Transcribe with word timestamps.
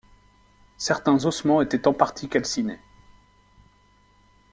Certains 0.79 1.27
ossements 1.27 1.61
étaient 1.61 1.87
en 1.87 1.93
partie 1.93 2.27
calcinés. 2.27 2.79